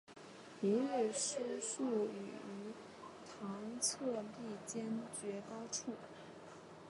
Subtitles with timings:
[0.63, 2.73] 明日书数语于
[3.23, 4.83] 堂侧壁间
[5.21, 5.91] 绝高处。